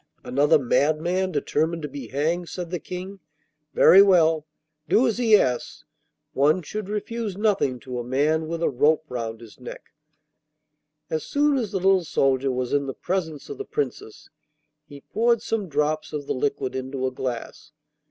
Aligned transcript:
'Another 0.23 0.57
madman 0.57 1.31
determined 1.31 1.83
to 1.83 1.87
be 1.87 2.07
hanged,' 2.07 2.49
said 2.49 2.71
the 2.71 2.79
King. 2.79 3.19
'Very 3.75 4.01
well, 4.01 4.47
do 4.89 5.05
as 5.05 5.19
he 5.19 5.37
asks; 5.37 5.85
one 6.33 6.63
should 6.63 6.89
refuse 6.89 7.37
nothing 7.37 7.79
to 7.79 7.99
a 7.99 8.03
man 8.03 8.47
with 8.47 8.63
a 8.63 8.67
rope 8.71 9.05
round 9.09 9.41
his 9.41 9.59
neck.' 9.59 9.93
As 11.11 11.23
soon 11.23 11.55
as 11.55 11.71
the 11.71 11.77
little 11.77 12.03
soldier 12.03 12.51
was 12.51 12.73
in 12.73 12.87
the 12.87 12.95
presence 12.95 13.47
of 13.47 13.59
the 13.59 13.63
Princess 13.63 14.31
he 14.87 15.01
poured 15.01 15.43
some 15.43 15.69
drops 15.69 16.13
of 16.13 16.25
the 16.25 16.33
liquid 16.33 16.73
into 16.73 17.05
a 17.05 17.11
glass. 17.11 17.71